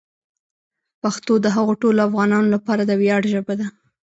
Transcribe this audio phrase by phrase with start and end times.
[1.01, 3.67] پښتو د هغو ټولو افغانانو لپاره د ویاړ ژبه ده.